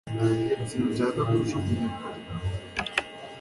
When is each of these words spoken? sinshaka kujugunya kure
sinshaka 0.69 1.21
kujugunya 1.29 1.75
kure 1.95 2.21